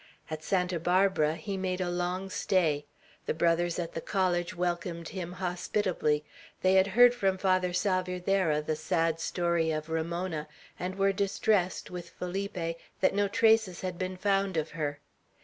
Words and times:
At 0.31 0.43
Santa 0.43 0.79
Barbara 0.79 1.35
he 1.35 1.57
made 1.57 1.79
a 1.79 1.87
long 1.91 2.31
stay. 2.31 2.87
The 3.27 3.35
Brothers 3.35 3.77
at 3.77 3.93
the 3.93 4.01
College 4.01 4.55
welcomed 4.55 5.09
him 5.09 5.33
hospitably. 5.33 6.23
They 6.63 6.73
had 6.73 6.87
heard 6.87 7.13
from 7.13 7.37
Father 7.37 7.71
Salvierderra 7.71 8.63
the 8.63 8.75
sad 8.75 9.19
story 9.19 9.69
of 9.69 9.89
Ramona, 9.89 10.47
and 10.79 10.95
were 10.95 11.13
distressed, 11.13 11.91
with 11.91 12.09
Felipe, 12.09 12.79
that 12.99 13.13
no 13.13 13.27
traces 13.27 13.81
had 13.81 13.99
been 13.99 14.17
found 14.17 14.57
of 14.57 14.71
her. 14.71 14.99